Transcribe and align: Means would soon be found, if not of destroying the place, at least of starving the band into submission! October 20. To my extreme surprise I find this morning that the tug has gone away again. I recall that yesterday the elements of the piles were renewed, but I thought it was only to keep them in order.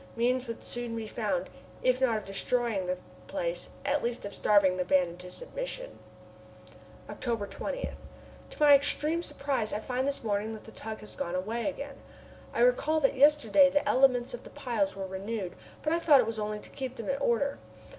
Means 0.15 0.47
would 0.47 0.63
soon 0.63 0.95
be 0.95 1.05
found, 1.05 1.47
if 1.83 2.01
not 2.01 2.17
of 2.17 2.25
destroying 2.25 2.87
the 2.87 2.97
place, 3.27 3.69
at 3.85 4.01
least 4.03 4.25
of 4.25 4.33
starving 4.33 4.77
the 4.77 4.83
band 4.83 5.09
into 5.09 5.29
submission! 5.29 5.99
October 7.07 7.45
20. 7.45 7.87
To 8.49 8.59
my 8.59 8.73
extreme 8.73 9.21
surprise 9.21 9.71
I 9.71 9.77
find 9.79 10.07
this 10.07 10.23
morning 10.23 10.53
that 10.53 10.63
the 10.63 10.71
tug 10.71 11.01
has 11.01 11.15
gone 11.15 11.35
away 11.35 11.69
again. 11.69 11.97
I 12.51 12.61
recall 12.61 12.99
that 13.01 13.13
yesterday 13.15 13.69
the 13.69 13.87
elements 13.87 14.33
of 14.33 14.43
the 14.43 14.49
piles 14.49 14.95
were 14.95 15.05
renewed, 15.05 15.53
but 15.83 15.93
I 15.93 15.99
thought 15.99 16.19
it 16.19 16.25
was 16.25 16.39
only 16.39 16.57
to 16.61 16.69
keep 16.71 16.95
them 16.95 17.07
in 17.07 17.19
order. 17.19 17.59